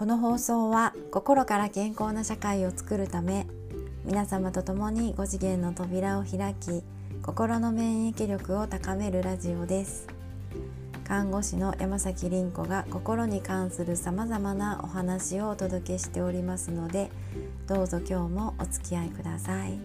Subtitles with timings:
[0.00, 3.46] この放送は心から健康な社会を作るため
[4.06, 6.82] 皆様と共に5次元の扉を開き
[7.20, 10.06] 心の免疫力を高めるラジオです。
[11.04, 17.10] 看護師の山崎凛子が心に関するさまざまなお話をお届けしておりますので
[17.66, 19.78] どうぞ今日もお付き合いください。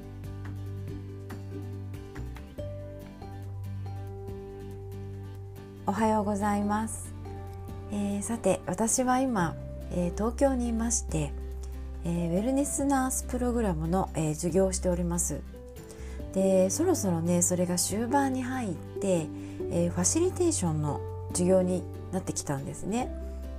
[5.86, 7.14] おはようございます、
[7.92, 9.56] えー、さて私は今
[9.92, 11.32] えー、東京にいまして、
[12.04, 15.42] えー、ウェルネスナースプログラムの、えー、授業をしております。
[16.34, 19.28] でそろそろねそれが終盤に入って、
[19.72, 21.82] えファシリテーションの授業に
[22.12, 23.10] なってきたんですね。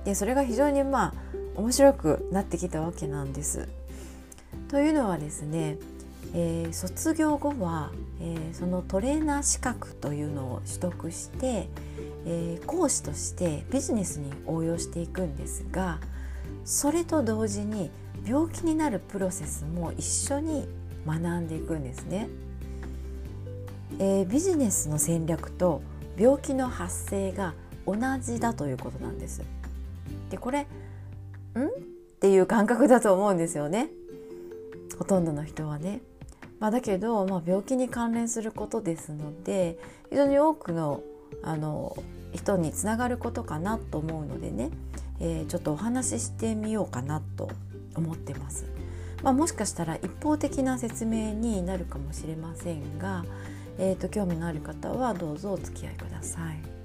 [0.05, 1.13] でそれが非常にまあ
[1.55, 3.67] 面白くなってきたわけなんです。
[4.69, 5.79] というのはですね、
[6.35, 11.69] え卒業後は、えそのトレーナー資格というのを取得して、
[12.27, 15.99] え講師としてビジネスに応用していくんですが
[16.67, 17.89] それと同時に
[18.25, 20.67] 病気になるプロセスも一緒に
[21.05, 22.27] 学んでいくんですね。
[23.99, 25.81] えー、ビジネスの戦略と
[26.17, 27.53] 病気の発生が
[27.85, 29.43] 同じだということなんです。
[30.29, 30.63] でこれん？
[30.63, 30.67] っ
[32.19, 33.89] ていう感覚だと思うんですよね。
[34.99, 36.01] ほとんどの人はね。
[36.59, 39.77] まあ、だけど、まあ、病気に関連することですので
[40.09, 41.01] 非常に多くの
[41.43, 41.95] あの
[42.33, 44.71] 人につながることかなと思うのでね
[45.19, 47.49] えー、ちょっとお話ししてみようかなと
[47.95, 48.65] 思ってます。
[49.23, 53.25] まあ、もしかしたら一方的な説明になるかもしれませんが、
[53.79, 56.77] えーと、興味のある方はどうぞお付き合いください。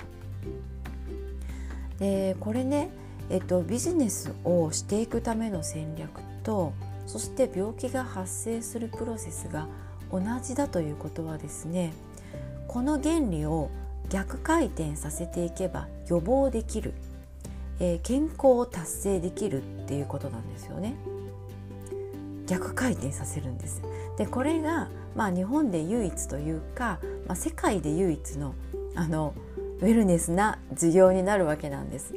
[1.99, 2.91] でこれね、
[3.31, 6.73] えーと、ビジネスをしていくための戦略と
[7.07, 9.69] そして病気が発生するプロセスが
[10.11, 11.93] 同じだということはですね
[12.67, 13.71] この原理を
[14.09, 16.93] 逆回転させていけば予防できる
[17.81, 20.95] えー、健康を達成できるっていうことなんですよね。
[22.47, 23.83] 逆回転させるんです。
[24.19, 28.55] でこれが、まあ、日本で唯一というか、まあ、世界で唯一の
[28.95, 29.35] あの
[29.81, 32.15] ウェルネスな授業になるわけなんです。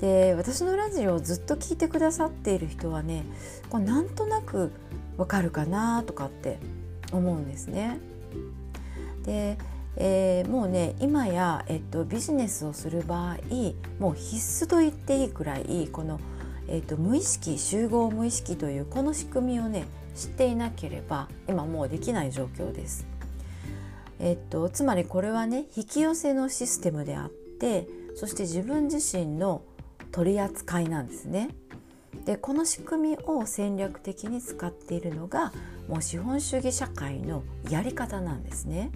[0.00, 3.24] で私のラジオをずっと聞いてくださっている人はね
[3.70, 4.70] これなんとなく
[5.16, 6.58] わかるかなとかって
[7.12, 7.98] 思うんですね。
[9.24, 9.58] で
[9.96, 13.36] えー、もうね今や、えっと、ビジネスをする場合
[13.98, 16.20] もう必須と言っていいくらいこの、
[16.68, 23.06] えっと、無意識集合無意識というこの仕組みをね知っていなければ今もうできない状況です。
[24.18, 29.62] えっと、つまりこれはね引き寄せのシステムであってそして自分自身の
[30.10, 31.50] 取り扱いなんですね。
[32.24, 35.52] でこの仕組みを戦略的に使っているのが
[35.86, 38.90] もう資本主義社会のやり方なんですね。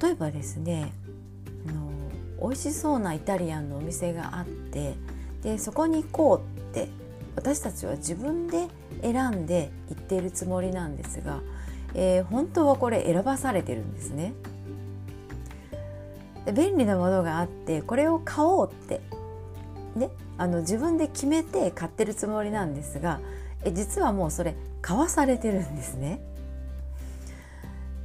[0.00, 0.92] 例えばですね
[1.68, 4.94] あの美味しそうなイタリアンのお店があって
[5.42, 6.88] でそこに行こうって
[7.36, 8.68] 私たちは自分で
[9.02, 11.40] 選んで行っているつもりなんですが、
[11.94, 14.34] えー、本当はこれ選ばされてるんですね。
[16.54, 19.00] 便利なものがあってこれを買おうって
[19.94, 23.20] ねあの自分で決めて買ってるつもりなんですが
[23.64, 26.20] え実はもうそれ買わされてるんですね。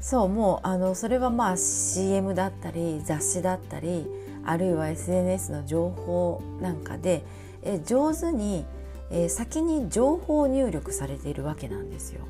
[0.08, 4.08] そうもうあのそれはまあ CM だったり雑誌だったり
[4.46, 7.26] あるいは SNS の情報なんかで
[7.62, 8.66] え上手に
[9.12, 12.22] え先に情報入力されているわけなんですよ。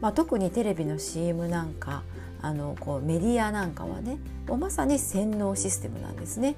[0.00, 2.02] まあ、特にテレビの CM なんか
[2.42, 6.56] あのこうメディアなんかはねもうまさに洗脳システムなんですね。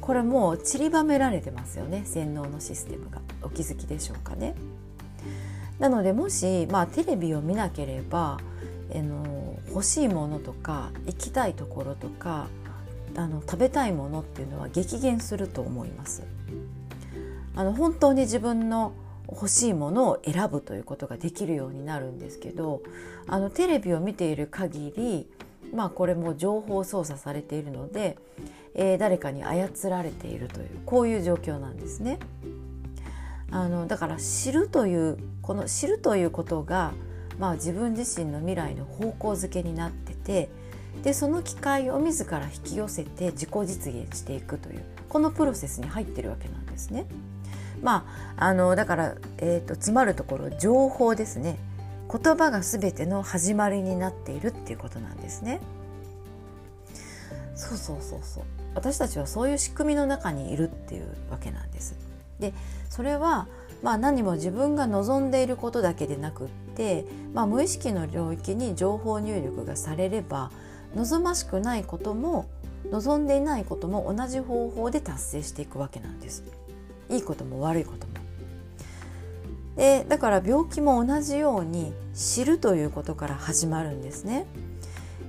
[0.00, 4.54] これもう散りばめられてますよね洗脳のシステムがお気づきでしょうかね。
[5.78, 8.38] なのでもし、まあ、テレビを見なければ
[8.94, 12.48] あの欲しいものとか行きたいところとか
[13.14, 16.22] あの食べたいものっていうのは激減すると思います。
[17.54, 18.92] あの本当に自分の
[19.28, 22.82] 欲しいものを選ぶということができるようになるんですけど
[23.26, 25.28] あのテレビを見ている限り
[25.74, 28.18] まあこれも情報操作されているので、
[28.74, 32.18] えー、誰かに操られているというこういう状況なんですね。
[33.50, 36.92] あのだから知るというこの知るということが
[37.38, 40.48] まあ、自分自身の未来の方向づけになってて
[41.02, 47.06] でその機会を自ら引き寄せて自己実現していくというこのプロセスに入ってるわけなんですね。
[47.82, 48.06] ま
[48.36, 51.58] あ、あのだから、えーと、詰まるところ情報ですね
[52.08, 55.60] 言葉が全ての始まりになっているっていうことなんですね。
[57.56, 58.44] そうそうそうそう
[58.74, 61.96] 私たちはそういう仕組みの中にいるっていうわけなんです。
[62.38, 62.52] で
[62.90, 63.46] それは
[63.82, 70.50] まあ、何も自分が望んでいることだけでなくって、まあ、無意識の領域に情報入力がされれば
[70.94, 72.48] 望ましくないことも
[72.90, 76.44] 望んでいないことも同じ方法で達成していくわけなんです。
[77.10, 78.12] いいことも悪いことも。
[79.76, 84.46] でだから病気も同じように知るということから始まるんですね。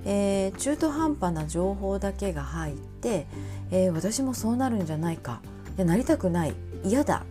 [0.04, 3.26] えー、中途半端な情報だけが入って、
[3.70, 5.40] えー、私もそうなるんじゃないか
[5.76, 6.54] いやなりたくない
[6.84, 7.24] 嫌だ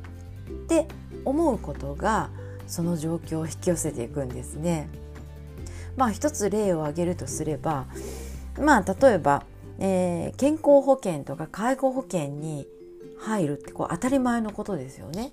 [0.48, 0.88] って
[1.25, 2.30] 思うことが
[2.68, 4.90] その状況を引き寄せていくんですね。
[5.95, 7.86] まあ一つ例を挙げるとすれば
[8.60, 9.44] まあ例えば、
[9.80, 12.68] えー、健康保険とか介護保険に
[13.19, 15.31] 入るってこう当たり前のことですよね。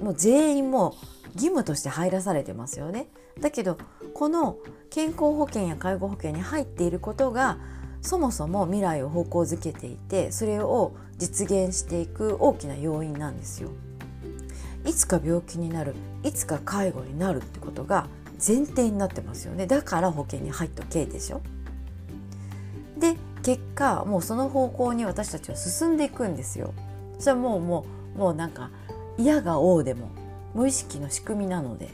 [0.00, 0.94] もう全員も
[1.34, 3.08] 義務として入らされてますよね。
[3.40, 3.78] だけど
[4.14, 4.58] この
[4.90, 7.58] 健康保険や介護保険に入っていることが
[8.02, 13.70] そもそも未来を方向づけていてそれを実現していく大きな要因なんですよ。
[14.84, 18.06] いつか病気になるいつか介護になるってことが
[18.44, 21.40] 前提になってますよねだから保険に入っとけでしょ。
[22.98, 26.72] で結果もうその方向に私たちは進んでいくんですよ。
[27.18, 28.70] それはもうもうもうなんか
[29.18, 30.10] 嫌が王でも
[30.54, 31.88] 無意識の仕組みなので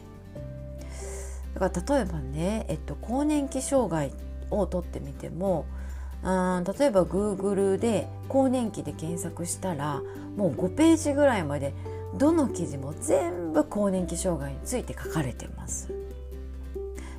[1.55, 4.12] だから例えばね、えっと、更年期障害
[4.50, 5.67] を取ってみても
[6.23, 10.02] あ例えば Google で更年期で検索したら
[10.37, 11.73] もう5ページぐらいまで
[12.19, 15.93] どの記事も全部更年期障害について書かれてます。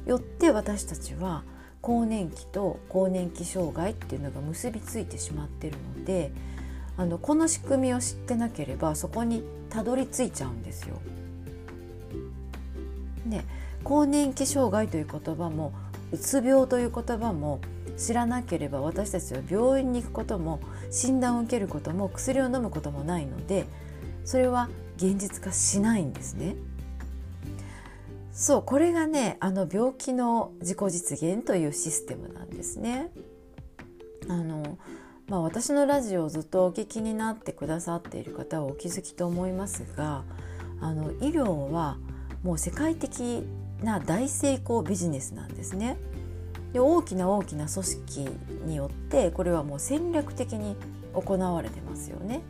[0.06, 1.44] よって私たちは
[1.82, 6.32] 更年期と更年期障害っていうのが結びついてしまってるので
[6.98, 11.00] あのこの仕組みを知ってなければそこにたどり着いちゃうんですよ。
[13.26, 13.46] ね、
[13.84, 15.72] 更年期障害という言葉も
[16.12, 17.60] うつ病という言葉も
[17.96, 20.60] 知らなければ私たちは病院に行くことも
[20.90, 23.66] 診断を受けることも薬を飲むこともないので
[24.26, 24.70] それは
[25.00, 26.56] 現実化しないんですね。
[28.34, 33.10] そうこれがねあの病気の自己実現というシステムなんですね。
[34.28, 34.78] あの
[35.28, 40.24] まあ、私のラジオをずっとお聞きになってくださっている方はお気づきと思いますが
[40.82, 41.98] あの医療は
[42.44, 43.44] もう世界的
[43.84, 45.98] な大成功ビジネスなんですね。
[46.74, 48.30] で大きな大きな組織
[48.66, 50.76] によってこれはもう戦略的に
[51.14, 52.42] 行われてますよね。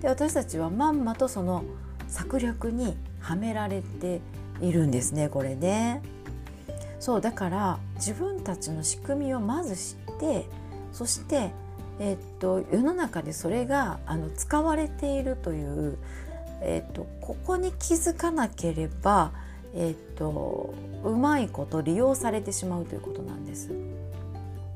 [0.00, 1.64] で私たちはまんまとその
[2.08, 4.20] 策略にはめられて
[4.60, 6.02] いるんですねこれね。
[6.98, 10.46] そうだから自分たちの仕組みをまず知って
[10.92, 11.50] そして
[11.98, 15.98] えっと、世の中でそれがあの使われているという、
[16.60, 19.32] えっと、ここに気づかなければ、
[19.74, 20.74] えっと、
[21.04, 23.70] うまいこと利用されてしまうということなんです。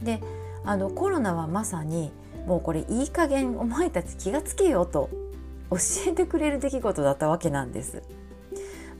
[0.03, 0.21] で
[0.65, 2.13] あのコロナはまさに
[2.47, 5.11] もうこれいい加減お前たち気がつけよと
[5.71, 5.77] 教
[6.09, 8.03] えてくれる出来事だったわけなんです。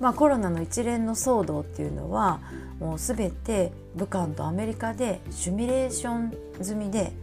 [0.01, 2.41] まあ、コロナの一連の騒動っていうのは
[2.79, 7.15] もう全て武漢とアメリカでシミュレーション済みで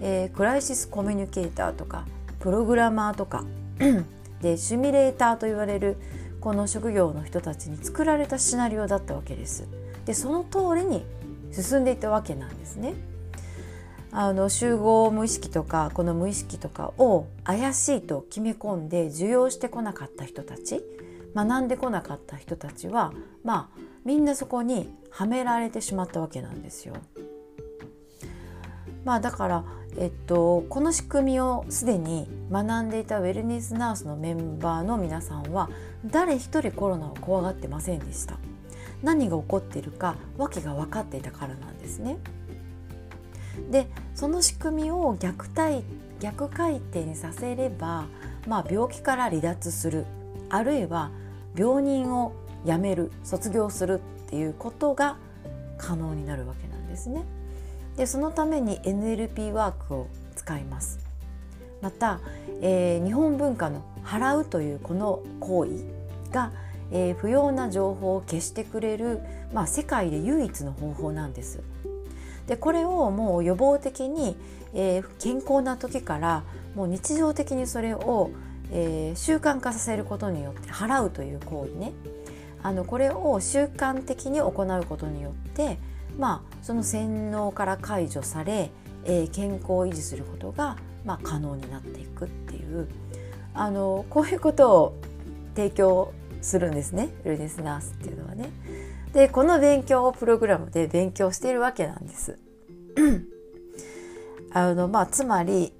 [0.00, 2.06] えー、クライシスコミュニケーターとか
[2.38, 3.44] プログラマーとか
[4.40, 5.96] でシミュレーターと言われる
[6.40, 9.68] この職業の人たちに作られたシナリオだったわけです。
[10.06, 11.04] でその通りに
[11.52, 12.94] 進んでいったわけなんですね。
[14.12, 20.82] あの集合無意識とかこの無意識とかを怪しいと決め込んで受容してこなかった人たち
[21.34, 23.12] 学んでこなかった人たちは
[23.44, 26.94] まあみんなそこにはめられてしまったわけなんですよ。
[29.04, 29.64] まあだから
[29.96, 35.68] えっと、この仕組みをすでに学んでいたウェルネスナースのメンバーの皆さんは
[36.06, 38.38] 誰一人コロナを怖がってませんでした
[39.02, 42.18] 何が起こっているか訳が分かっていたからなんですね
[43.70, 45.82] でその仕組みを逆対
[46.20, 48.04] 逆回転にさせれば、
[48.46, 50.06] まあ、病気から離脱する。
[50.50, 51.10] あるいは
[51.56, 52.32] 病人を
[52.66, 55.16] 辞める卒業するっていうことが
[55.78, 57.24] 可能になるわけなんですね。
[57.96, 60.98] でそのために NLP ワークを使います。
[61.80, 62.20] また、
[62.60, 65.70] えー、日本文化の払うというこの行為
[66.30, 66.52] が、
[66.90, 69.20] えー、不要な情報を消してくれる、
[69.54, 71.60] まあ、世界で唯一の方法なんです。
[72.50, 74.36] でこれをもう予防的に、
[74.74, 76.42] えー、健康な時から
[76.74, 78.32] もう日常的にそれを、
[78.72, 81.92] えー、習慣化させることによって払うという行為ね。
[82.62, 85.78] あのこれを習慣的に行うことによって
[86.18, 88.70] まあ、その洗脳から解除され、
[89.04, 92.88] えー、健康を維持することが、まあ、可能になっていくっていう。
[93.52, 95.00] あのこういうことを
[95.56, 97.08] 提供するんですね。
[97.24, 98.50] ルネスナースっていうのはね。
[99.12, 102.38] でこの勉強をプログラムで勉強しているわけなんです。
[104.52, 105.72] あのまあつまり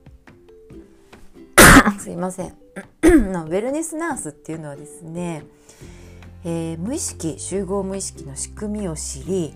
[1.98, 2.48] すいません。
[3.02, 5.44] ウェルネスナースっていうのはですね、
[6.44, 9.54] えー、無意識集合無意識の仕組みを知り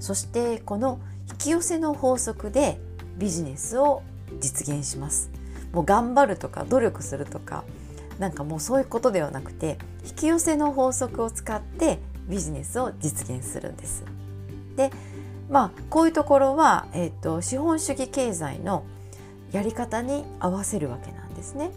[0.00, 0.98] そしてこの
[1.30, 2.80] 引き寄せの法則で
[3.18, 4.02] ビジネスを
[4.40, 5.30] 実現します。
[5.72, 7.64] もう頑張るとか努力するとか
[8.18, 14.04] なんかもうそういうことではなくて引き寄せの法則を使ってビジネスを実現するんです。
[14.76, 14.90] で
[15.50, 18.84] まあこういうところは、えーと、資本主義経済の
[19.52, 21.70] やり方に合わせるわけなんですね。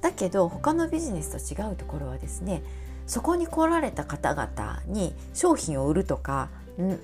[0.00, 2.62] だけど他のビジネスと違うところはですね
[3.06, 6.50] そこに来られた方々に商品を売るとか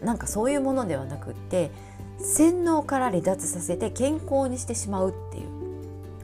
[0.02, 1.70] なんかそういうものではなくって
[2.20, 5.48] 洗脳から離脱させて健康にしてしまうっていう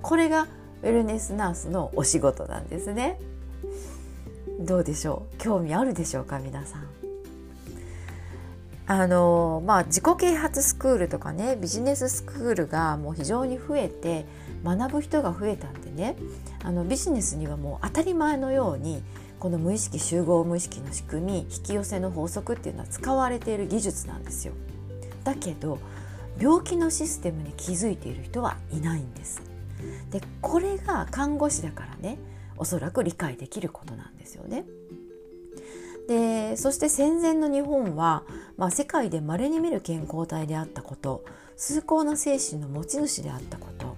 [0.02, 0.46] これが
[0.82, 3.18] ウェルネスナースのお仕事なんですね
[4.60, 5.36] どうでしょう？
[5.38, 6.38] 興味あるでしょうか？
[6.38, 6.86] 皆さん
[8.86, 14.26] あのまあ自己啓発スクールとかねビジネススクールがもう非常に増えて
[14.64, 16.16] 学ぶ人が増えたんでね
[16.64, 19.02] あのビジネスにはもう当たり前のように
[19.38, 24.52] この無意識集合無意識の仕組み引き寄せの法則っていうのは使われている技術なんですよ。
[25.24, 25.78] だけど
[26.38, 29.40] 病気のシステムに気づいている人はいないんです。
[30.10, 32.18] でこれが看護師だからね
[32.60, 34.64] おそらく理解できることなんですよね。
[36.08, 38.24] でそして戦前の日本は、
[38.56, 41.24] まあ、世界で稀に見る健康体であったこと
[41.56, 43.96] 崇高な精神の持ち主であったこと、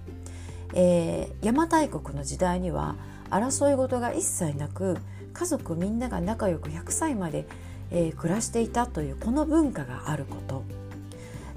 [0.75, 2.95] えー、邪馬台国の時代には
[3.31, 4.97] 争い事が一切なく
[5.33, 7.47] 家族みんなが仲良く100歳まで、
[7.89, 10.63] えー、暮らしていたというこの文化があること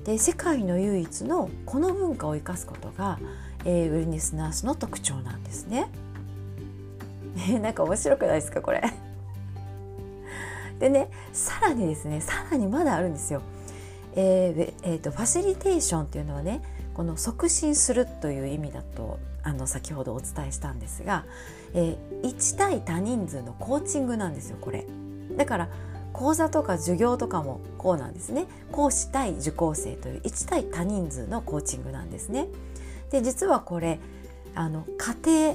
[0.04, 3.18] で世界の唯一のこの文化を生かすことが、
[3.66, 5.90] えー、ウェルネスナースの特徴なんですね。
[7.36, 8.82] ねなんか面白くないですかこれ。
[10.78, 13.42] でねさらにですねさらにまだあるんですよ。
[14.18, 16.62] えーえーと、ファシリテーションっていうのはね
[16.94, 21.26] この促進するという意味だとあの先ほどお伝えしたんですが、
[21.74, 24.86] えー、1対多人数のコーチングなんですよこれ。
[25.36, 25.68] だから
[26.12, 32.48] 講座とか授業とかもこうなんですね講師対受講生という1対多人数のコーチングなんですね。
[33.10, 34.00] で実はこれ
[34.54, 35.54] あの家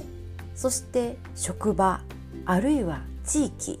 [0.54, 2.00] そして職場
[2.44, 3.78] あるいは地域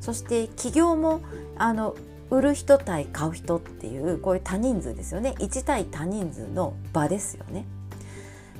[0.00, 1.20] そして企業も
[1.56, 1.94] あの
[2.30, 7.66] 売る人対買う人っていうこういう多人数ですよね1対多人数の場ですよね。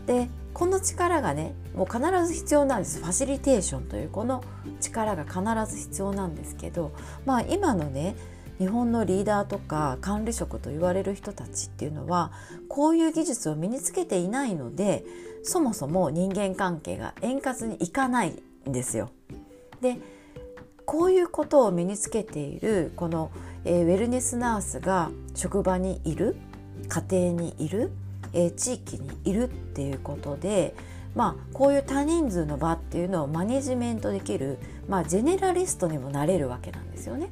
[0.06, 4.44] でこの力がねもう必ず必要なんですファシリテーションというこの
[4.80, 5.40] 力が必
[5.74, 6.92] ず必要なんですけど
[7.24, 8.14] まあ今のね
[8.62, 12.30] 日本のリーダーとか管理職と言われる人たちっていうのは
[12.68, 15.04] こういう技術を身につけていないので
[15.42, 19.10] そもそも人間関係が円滑にいかないんですよ。
[19.80, 19.98] で
[20.84, 23.30] こういうことを身につけているこの、
[23.64, 26.36] えー、ウェルネスナースが職場にいる
[26.88, 27.90] 家庭にいる
[28.32, 30.74] えー、地域にいるっていうことで、
[31.14, 37.30] まあ、こういう多人数の場っていうのをマネジメントできる、まあ、ジェネラリストにもなれるわけなんですよね。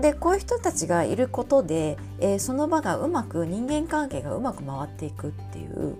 [0.00, 5.96] でこういう人たちがいることで、えー、その場がうまく人間関係がうまく回っていくっていう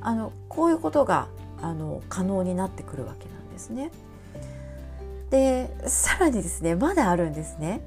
[0.00, 1.28] あのこういうことが
[1.62, 3.90] あの可能になってくるわけなんですね。
[5.30, 7.80] でさらにですねまだあるんですね。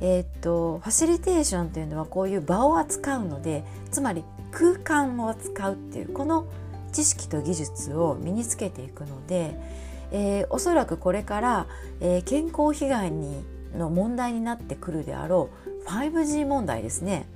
[0.00, 6.46] えー、っとファシリテーションというのはこういう場を扱うのでつまり空間を扱うっていうこの
[6.92, 9.58] 知識と技術を身につけていくので、
[10.12, 11.66] えー、おそらくこれから、
[12.00, 13.44] えー、健康被害に
[13.76, 15.50] の問題になってくるであろ
[15.86, 17.26] う 5G 問題ですね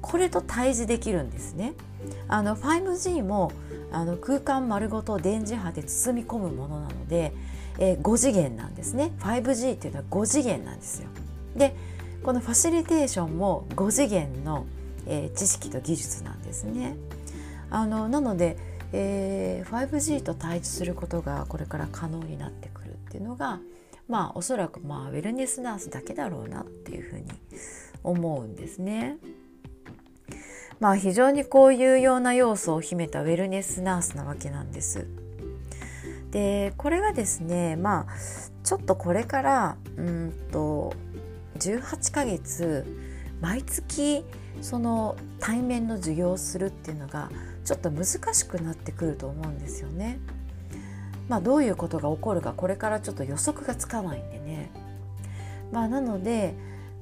[0.00, 1.74] これと対峙できるんですね。
[2.26, 3.52] あの 5G も
[3.92, 7.32] あの空間丸ごと電磁波で包み込むものなので、
[7.78, 11.08] えー、5次元なんですね 5G っていうのは5次元なんですよ。
[11.56, 11.76] で
[12.24, 14.66] このファシリテーションも5次元の、
[15.06, 16.96] えー、知識と技術なんですね。
[17.70, 18.56] あのなので、
[18.92, 23.60] えー、5G と対峙することがこれから可能になってくるっていうのが
[24.08, 27.24] まあおそらくまあウェルネスナースだけだろうなっていうふうに
[28.02, 29.18] 思うんですね。
[30.80, 35.06] まあ非常にこういうような要素を秘めたウェルネスナースなわけなんです。
[36.30, 38.12] でこれがですねまあ
[38.64, 40.94] ちょっとこれからうんと
[41.58, 42.84] 18ヶ月
[43.40, 44.24] 毎月
[44.60, 47.30] その対面の授業をするっていうのが
[47.64, 50.18] ちょっと難しくなってくると思うんですよね。
[51.28, 54.70] まあ、どういうことが起こるかこれからちょっと予測がつかないんでね。
[55.70, 56.54] まあ、なので、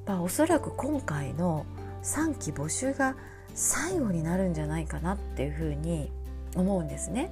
[0.05, 1.65] まあ、おそらく今回の
[2.03, 3.15] 3期募集が
[3.53, 6.09] 最後になるんじゃないかなっていうふうに
[6.55, 7.31] 思うんですね。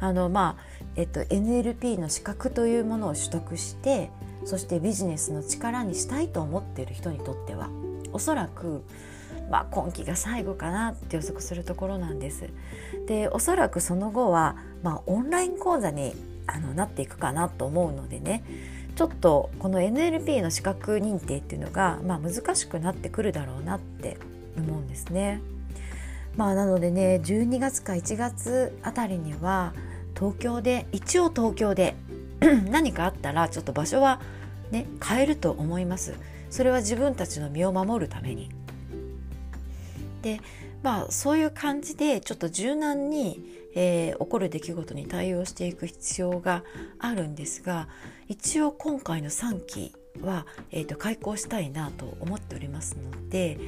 [0.00, 0.62] あのまあ
[0.96, 4.10] えっと、NLP の資格というものを取得して
[4.44, 7.68] そしてビジネスの力にしたいと思っている人にとっては
[8.12, 8.82] おそらく、
[9.50, 12.48] まあ、今期が最後かなって予測するところなんです。
[13.06, 16.14] でおそらくその後は、まあ、オンライン講座に
[16.46, 18.42] あのなっていくかなと思うのでね
[18.96, 24.18] ちょっとこの NLP の資格認定っていうのが、まあ、難しくなってくるだろうなって
[24.56, 25.40] 思うんですね。
[26.36, 29.74] まあ、なのでね12月か1月あたりには
[30.16, 31.96] 東京で一応東京で
[32.70, 34.20] 何かあったらちょっと場所は
[34.70, 36.14] ね変えると思います
[36.50, 38.48] それは自分たちの身を守るために
[40.22, 40.40] で
[40.82, 43.40] まあそういう感じでちょっと柔軟に、
[43.74, 46.64] えー、起こる出来事に対応していく必要が
[46.98, 47.88] あるんですが
[48.28, 53.58] 一応今回の3期は、えーと、開講したいなと思っておりますので、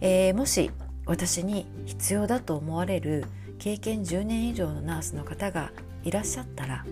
[0.00, 0.70] えー、もし
[1.06, 3.24] 私に必要だと思われる
[3.58, 5.70] 経験10年以上のナースの方が
[6.02, 6.84] いらっしゃったら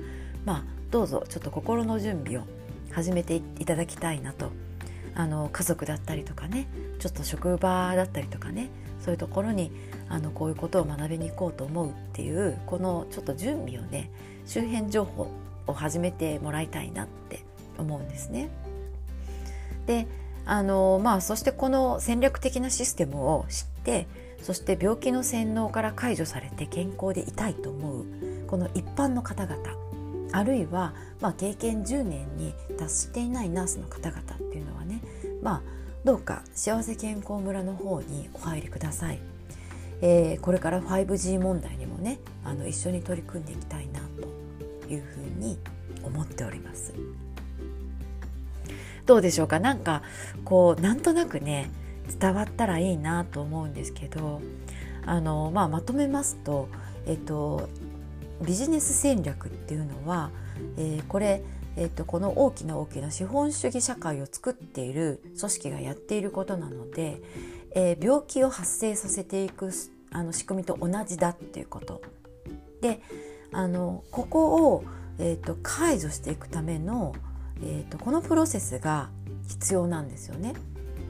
[0.44, 2.44] まあどうぞちょっと心の準備を
[2.90, 4.50] 始めていただきたいなと。
[5.14, 8.70] あの家族だったりとかねちょっと職場だったりとかね
[9.04, 9.70] そういうところに
[10.08, 14.10] あのこういうことを学びに行こうと思うっていうこのちょっと準備をね
[14.46, 15.30] 周辺情報
[15.66, 17.44] を始めてもらいたいなって
[17.78, 18.48] 思うんですね。
[19.86, 20.06] で
[20.44, 24.06] あのまあそしてこの戦略的なシステムを知って
[24.42, 28.04] そして病気の洗脳から解除されて健康でいたいと思う
[28.48, 29.56] この一般の方々
[30.32, 35.00] あるいは、まあ、経験10年に達していないナースの方々っていうのはね、
[35.42, 35.62] まあ、
[36.04, 39.20] どうか幸せ健康村の方にお入りください。
[40.00, 45.58] えー、これから 5G 問題にもねあの一緒に取り組んでいきたいなというふうに
[46.02, 46.92] 思っております。
[49.06, 49.60] どうでしょうか？
[49.60, 50.02] なんか
[50.44, 51.70] こうなんとなくね
[52.18, 54.40] 伝わったらいいなと思うんですけど
[55.06, 56.68] あの、まあ、まとめますと、
[57.06, 57.68] えっと、
[58.44, 60.30] ビジネス戦略っていうのは、
[60.76, 61.42] えー、これ、
[61.76, 67.22] えっと、この大きな大きな資本主義社会を作っている組織がやっていることなので、
[67.74, 69.70] えー、病気を発生させていく
[70.10, 72.02] あの仕組みと同じだっていうこと。
[72.80, 73.00] で
[73.52, 74.84] あのここを、
[75.18, 77.14] えーと、解除していくための、
[77.62, 79.10] えーとこのプロセスが
[79.48, 80.54] 必要なんですよね。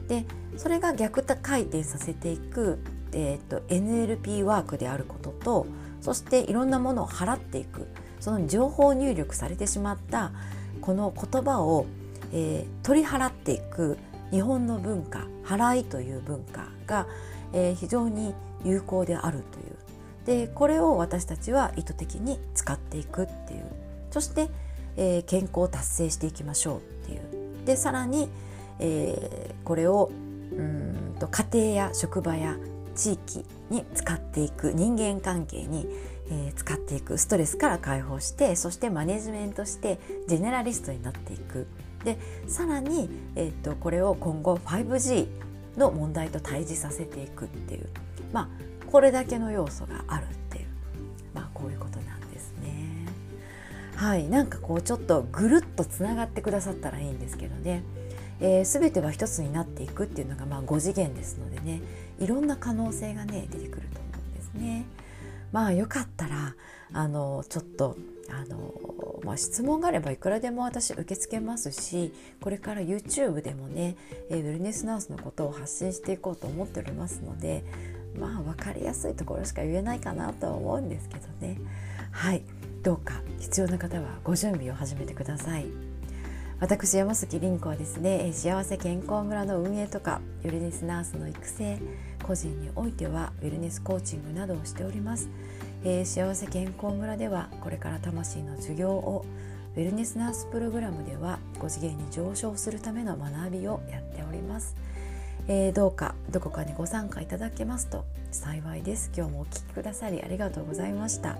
[0.07, 0.25] で
[0.57, 2.79] それが逆回転させていく、
[3.13, 5.65] えーと、NLP ワークであることと
[6.01, 7.87] そしていろんなものを払っていく
[8.23, 10.31] その情報入力されてしまった
[10.79, 11.85] この言葉を、
[12.31, 13.97] えー、取り払っていく
[14.31, 17.05] 日本の文化払いという文化が、
[17.51, 18.33] えー、非常に
[18.63, 19.75] 有効であるという。
[20.25, 23.65] でこれを私たちは意図的に使っていくっていう。
[24.09, 24.49] そして、
[24.95, 27.65] えー、健康を達成していきましょうっていう。
[27.65, 28.29] でさらに、
[28.79, 30.09] えー、これを
[30.53, 32.55] うんと家庭や職場や
[32.95, 35.87] 地域に使っていく人間関係に、
[36.29, 41.67] えー、使っていくストレスから解放してそしてマネジメントしてジェネラリストになっていく
[42.03, 45.27] でさらに、えーと、これを今後 5G
[45.77, 47.87] の問題と対峙させていくっていう
[48.31, 48.49] まあ
[48.91, 50.65] これだけの要素があるっていう
[51.33, 53.07] まあこういうことなんですね。
[53.95, 57.83] はいなんかこうちょっとぐるっとつながってくださったらいいんですけどね。
[58.39, 61.81] えー、全ては一つになっていくっていうのがまあ5次元ですのでね
[62.19, 64.85] いろんな可能性がね出てくると思うんですね。
[65.53, 66.55] まあよかったら
[66.91, 67.95] あのちょっと
[68.29, 68.73] あの、
[69.23, 72.11] まあ、質問があればいくらでも私受け付けますし
[72.41, 73.95] これから YouTube でもね、
[74.29, 77.63] え、ウェルネスナースのことを発信していこうと思っておりますので
[78.19, 81.59] まあ分かりやすいところしか言えないかなとは思うんですけどね
[82.11, 82.41] はい
[82.81, 85.93] どうか必要な方はご準備を始めてください。
[86.59, 91.77] 私山崎凛子はですね幸せ健康村の運営とかウェルネスナースの育成
[92.23, 95.29] 個人においてはウェルネスコーチングなどをしております、
[95.83, 99.25] えー、幸せ健康村ではこれから魂の授業を
[99.75, 104.75] ウェルネスナースプログラムでは5次元に上昇するための学びをやっております、
[105.47, 109.11] えー、どうかどこかにご参加いただけますと幸いです。
[109.15, 111.37] 今日もお聴きくださりありがとうございました。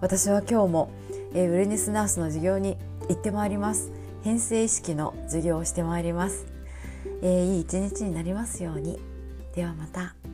[0.00, 0.90] 私は今日も、
[1.34, 2.76] えー、ウェルネスナースの授業に
[3.08, 3.90] 行ってまいります。
[4.24, 6.46] 編成意識の授業をしてまいります、
[7.22, 9.15] えー、いい一日になりますように。
[9.56, 10.25] ではまた。